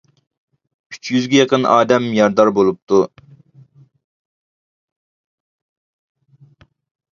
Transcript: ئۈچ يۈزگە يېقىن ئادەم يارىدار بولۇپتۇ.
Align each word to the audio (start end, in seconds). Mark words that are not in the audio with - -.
ئۈچ 0.93 1.09
يۈزگە 1.15 1.37
يېقىن 1.39 1.67
ئادەم 1.73 2.07
يارىدار 2.15 2.51
بولۇپتۇ. 2.61 3.03